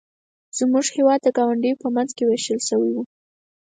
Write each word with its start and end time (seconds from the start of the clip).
زموږ 0.57 0.85
هېواد 0.95 1.19
د 1.23 1.27
ګاونډیو 1.37 1.81
په 1.83 1.87
منځ 1.95 2.09
کې 2.17 2.23
ویشل 2.25 2.59
شوی 2.69 2.91
و. 2.93 2.97